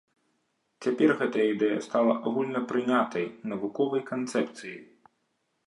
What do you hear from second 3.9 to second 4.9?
канцэпцыяй.